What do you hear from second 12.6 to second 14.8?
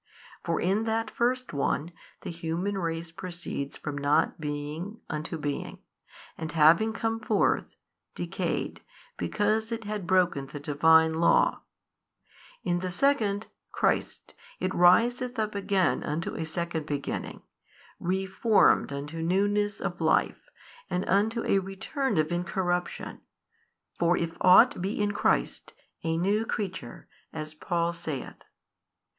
in the Second, Christ, it